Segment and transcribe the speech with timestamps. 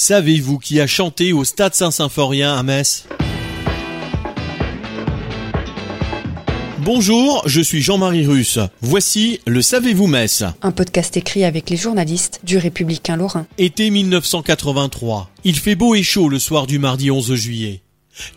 [0.00, 3.04] Savez-vous qui a chanté au Stade Saint-Symphorien à Metz?
[6.78, 8.60] Bonjour, je suis Jean-Marie Russe.
[8.80, 13.48] Voici le Savez-vous Metz Un podcast écrit avec les journalistes du Républicain Lorrain.
[13.58, 15.30] Été 1983.
[15.42, 17.82] Il fait beau et chaud le soir du mardi 11 juillet.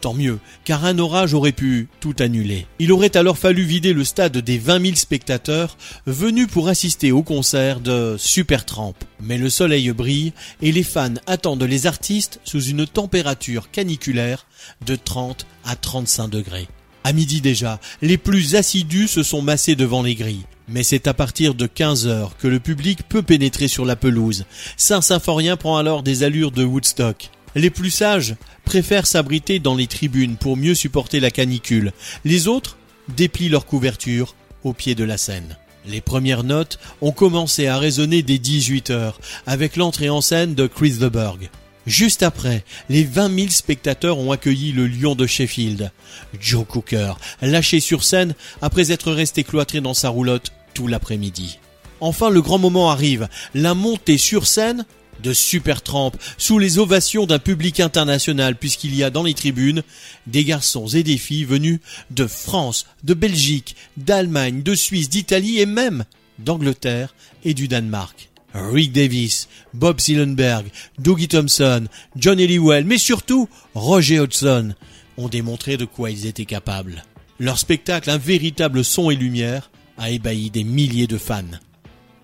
[0.00, 2.66] Tant mieux, car un orage aurait pu tout annuler.
[2.78, 5.76] Il aurait alors fallu vider le stade des 20 000 spectateurs
[6.06, 8.94] venus pour assister au concert de Supertramp.
[9.20, 14.46] Mais le soleil brille et les fans attendent les artistes sous une température caniculaire
[14.84, 16.68] de 30 à 35 degrés.
[17.02, 20.44] À midi déjà, les plus assidus se sont massés devant les grilles.
[20.68, 24.44] Mais c'est à partir de 15 heures que le public peut pénétrer sur la pelouse.
[24.76, 27.30] Saint-Symphorien prend alors des allures de Woodstock.
[27.54, 31.92] Les plus sages préfèrent s'abriter dans les tribunes pour mieux supporter la canicule.
[32.24, 32.76] Les autres
[33.08, 35.56] déplient leur couverture au pied de la scène.
[35.86, 40.66] Les premières notes ont commencé à résonner dès 18 heures avec l'entrée en scène de
[40.66, 41.50] Chris de Burgh.
[41.86, 45.90] Juste après, les 20 000 spectateurs ont accueilli le lion de Sheffield,
[46.38, 51.58] Joe Cooker, lâché sur scène après être resté cloîtré dans sa roulotte tout l'après-midi.
[52.00, 54.84] Enfin, le grand moment arrive, la montée sur scène
[55.20, 59.82] de Supertramp, sous les ovations d'un public international, puisqu'il y a dans les tribunes
[60.26, 65.66] des garçons et des filles venus de France, de Belgique, d'Allemagne, de Suisse, d'Italie et
[65.66, 66.04] même
[66.38, 68.30] d'Angleterre et du Danemark.
[68.54, 70.66] Rick Davis, Bob Seelenberg,
[70.98, 74.74] Dougie Thompson, John Eliwell, mais surtout Roger Hodgson
[75.16, 77.04] ont démontré de quoi ils étaient capables.
[77.38, 81.44] Leur spectacle, un véritable son et lumière, a ébahi des milliers de fans.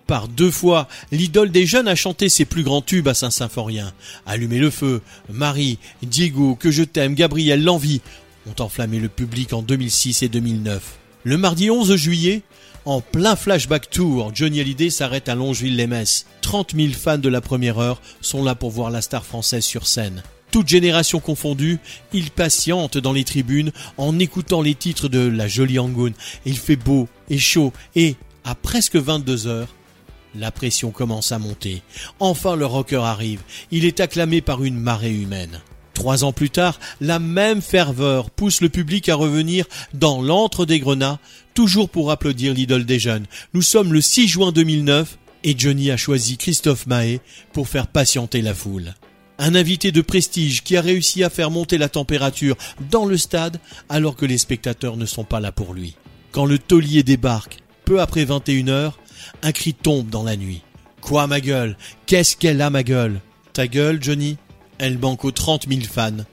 [0.07, 3.91] Par deux fois, l'idole des jeunes a chanté ses plus grands tubes à Saint-Symphorien.
[4.25, 8.01] Allumer le feu, Marie, Diego, Que je t'aime, Gabriel, L'envie
[8.47, 10.81] ont enflammé le public en 2006 et 2009.
[11.25, 12.41] Le mardi 11 juillet,
[12.85, 16.25] en plein flashback tour, Johnny Hallyday s'arrête à Longeville-les-Metz.
[16.39, 19.87] 30 000 fans de la première heure sont là pour voir la star française sur
[19.87, 20.23] scène.
[20.51, 21.79] Toute génération confondue,
[22.13, 26.13] il patiente dans les tribunes en écoutant les titres de La Jolie Angoune.
[26.45, 28.15] Il fait beau et chaud et,
[28.45, 29.67] à presque 22 heures,
[30.37, 31.81] la pression commence à monter.
[32.19, 33.41] Enfin le rocker arrive.
[33.71, 35.61] Il est acclamé par une marée humaine.
[35.93, 39.65] Trois ans plus tard, la même ferveur pousse le public à revenir
[39.95, 41.19] dans l'antre des Grenats,
[41.55, 43.25] toujours pour applaudir l'idole des jeunes.
[43.55, 47.19] Nous sommes le 6 juin 2009 et Johnny a choisi Christophe Mahé
[47.51, 48.93] pour faire patienter la foule.
[49.39, 52.57] Un invité de prestige qui a réussi à faire monter la température
[52.91, 53.59] dans le stade
[53.89, 55.95] alors que les spectateurs ne sont pas là pour lui.
[56.31, 58.99] Quand le taulier débarque, peu après 21 heures,
[59.43, 60.63] un cri tombe dans la nuit.
[61.01, 61.77] Quoi ma gueule?
[62.05, 63.21] Qu'est-ce qu'elle a ma gueule?
[63.53, 64.37] Ta gueule, Johnny?
[64.77, 66.23] Elle manque aux 30 000 fans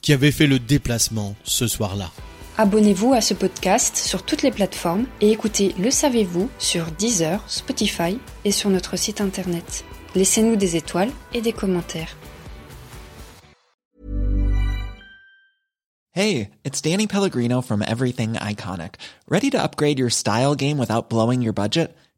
[0.00, 2.10] qui avaient fait le déplacement ce soir-là.
[2.58, 8.18] Abonnez-vous à ce podcast sur toutes les plateformes et écoutez Le Savez-vous sur Deezer, Spotify
[8.44, 9.84] et sur notre site internet.
[10.14, 12.16] Laissez-nous des étoiles et des commentaires.
[16.12, 18.96] Hey, it's Danny Pellegrino from Everything Iconic.
[19.28, 21.96] Ready to upgrade your style game without blowing your budget?